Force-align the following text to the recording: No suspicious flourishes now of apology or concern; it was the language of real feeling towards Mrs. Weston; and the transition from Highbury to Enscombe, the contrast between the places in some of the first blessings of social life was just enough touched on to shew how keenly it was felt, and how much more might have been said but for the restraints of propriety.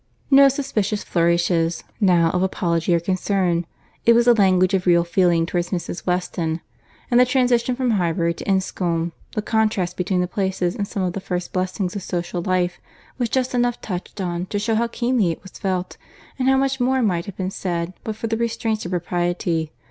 No 0.31 0.49
suspicious 0.49 1.03
flourishes 1.03 1.83
now 1.99 2.31
of 2.31 2.41
apology 2.41 2.95
or 2.95 2.99
concern; 2.99 3.67
it 4.03 4.13
was 4.13 4.25
the 4.25 4.33
language 4.33 4.73
of 4.73 4.87
real 4.87 5.03
feeling 5.03 5.45
towards 5.45 5.69
Mrs. 5.69 6.07
Weston; 6.07 6.59
and 7.11 7.19
the 7.19 7.23
transition 7.23 7.75
from 7.75 7.91
Highbury 7.91 8.33
to 8.33 8.47
Enscombe, 8.49 9.11
the 9.35 9.43
contrast 9.43 9.97
between 9.97 10.19
the 10.21 10.27
places 10.27 10.73
in 10.73 10.85
some 10.85 11.03
of 11.03 11.13
the 11.13 11.19
first 11.21 11.53
blessings 11.53 11.95
of 11.95 12.01
social 12.01 12.41
life 12.41 12.79
was 13.19 13.29
just 13.29 13.53
enough 13.53 13.79
touched 13.79 14.19
on 14.19 14.47
to 14.47 14.57
shew 14.57 14.73
how 14.73 14.87
keenly 14.87 15.29
it 15.29 15.43
was 15.43 15.51
felt, 15.59 15.97
and 16.39 16.49
how 16.49 16.57
much 16.57 16.79
more 16.79 17.03
might 17.03 17.27
have 17.27 17.37
been 17.37 17.51
said 17.51 17.93
but 18.03 18.15
for 18.15 18.25
the 18.25 18.37
restraints 18.37 18.83
of 18.87 18.89
propriety. 18.89 19.71